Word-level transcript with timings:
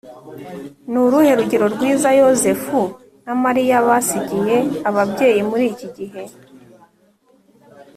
ni 0.89 0.97
uruhe 1.05 1.31
rugero 1.39 1.65
rwiza 1.75 2.09
Yozefu 2.21 2.79
na 3.25 3.33
Mariya 3.43 3.77
basigiye 3.87 4.57
ababyeyi 4.89 5.41
muri 5.49 5.63
iki 5.73 5.87
gihe 5.97 6.23